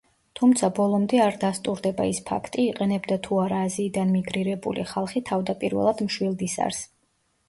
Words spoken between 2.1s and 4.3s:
ის ფაქტი იყენებდა თუ არა აზიიდან